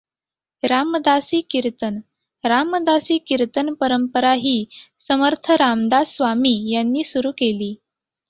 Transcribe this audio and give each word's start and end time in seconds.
रामदासी 0.63 1.41
कीर्तन 1.51 1.99
रामदासी 2.43 3.17
कीर्तन 3.27 3.73
परंपरा 3.73 4.31
ही 4.45 4.55
समर्थ 5.09 5.51
रामदास 5.59 6.15
स्वामी 6.15 6.53
यांनी 6.71 7.03
सुरू 7.03 7.31
केली. 7.37 7.73